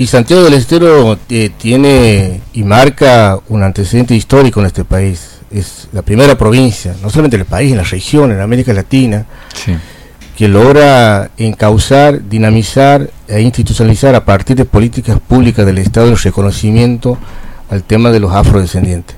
[0.00, 5.32] Y Santiago del Estero eh, tiene y marca un antecedente histórico en este país.
[5.50, 9.26] Es la primera provincia, no solamente en el país, en la región, en América Latina,
[10.38, 17.18] que logra encauzar, dinamizar e institucionalizar a partir de políticas públicas del Estado el reconocimiento
[17.68, 19.16] al tema de los afrodescendientes.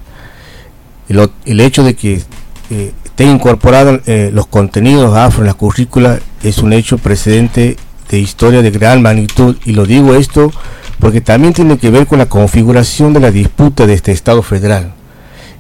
[1.09, 2.23] El, el hecho de que
[2.71, 7.77] eh, estén incorporados eh, los contenidos afro en la currícula es un hecho precedente
[8.13, 10.53] de historia de gran magnitud y lo digo esto
[11.01, 14.93] porque también tiene que ver con la configuración de la disputa de este Estado federal.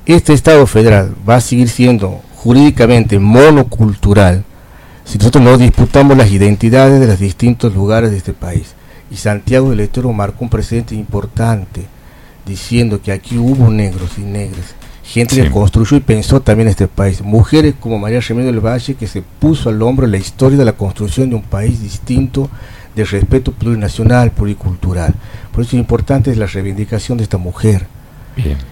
[0.05, 4.45] Este Estado federal va a seguir siendo jurídicamente monocultural
[5.05, 8.75] si nosotros no disputamos las identidades de los distintos lugares de este país.
[9.11, 11.87] Y Santiago del Estero marcó un precedente importante
[12.45, 14.75] diciendo que aquí hubo negros y negras
[15.05, 17.23] gente que construyó y pensó también este país.
[17.23, 20.73] Mujeres como María Remedio del Valle, que se puso al hombro la historia de la
[20.73, 22.49] construcción de un país distinto,
[22.95, 25.15] de respeto plurinacional, pluricultural.
[25.53, 27.87] Por eso es importante la reivindicación de esta mujer.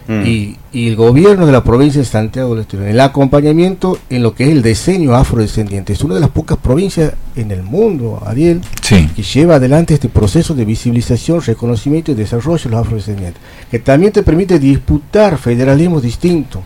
[0.06, 0.26] Mm.
[0.26, 4.44] Y, el gobierno de la provincia de Santiago del Estero, el acompañamiento en lo que
[4.44, 9.22] es el diseño afrodescendiente, es una de las pocas provincias en el mundo, Ariel, que
[9.22, 14.22] lleva adelante este proceso de visibilización, reconocimiento y desarrollo de los afrodescendientes, que también te
[14.22, 16.62] permite disputar federalismo distinto.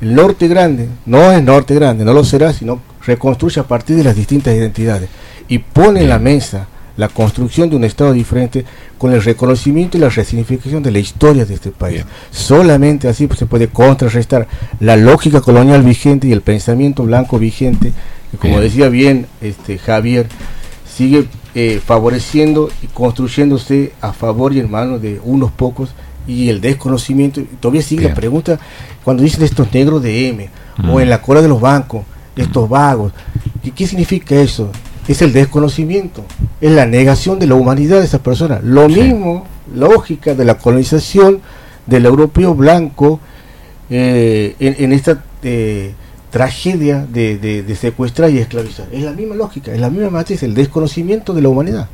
[0.00, 4.04] El norte grande no es norte grande, no lo será, sino reconstruye a partir de
[4.04, 5.08] las distintas identidades
[5.46, 8.64] y pone en la mesa la construcción de un Estado diferente
[8.98, 12.04] con el reconocimiento y la resignificación de la historia de este país.
[12.30, 14.46] Solamente así se puede contrarrestar
[14.80, 17.92] la lógica colonial vigente y el pensamiento blanco vigente,
[18.30, 20.28] que como decía bien este Javier,
[20.86, 25.94] sigue eh, favoreciendo y construyéndose a favor y en manos de unos pocos
[26.26, 27.42] y el desconocimiento.
[27.60, 28.58] Todavía sigue la pregunta
[29.02, 30.48] cuando dicen estos negros de M
[30.90, 32.04] o en la cola de los bancos,
[32.36, 33.12] estos vagos.
[33.62, 34.70] ¿Y qué significa eso?
[35.06, 36.24] Es el desconocimiento,
[36.60, 38.62] es la negación de la humanidad de esas personas.
[38.62, 41.40] Lo mismo, lógica de la colonización
[41.86, 43.20] del europeo blanco
[43.90, 45.92] eh, en, esta eh,
[46.30, 48.86] tragedia de, de, secuestrar y esclavizar.
[48.92, 51.88] Es la misma lógica, es la misma matriz, el desconocimiento de la humanidad.